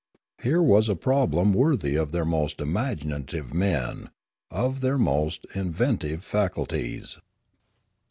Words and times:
Here 0.41 0.63
was 0.63 0.89
a 0.89 0.95
problem 0.95 1.53
worthy 1.53 1.95
of 1.95 2.11
their 2.11 2.25
most 2.25 2.59
imaginative 2.59 3.53
men, 3.53 4.09
of 4.49 4.81
their 4.81 4.97
most 4.97 5.45
inventive 5.53 6.23
faculties. 6.23 7.19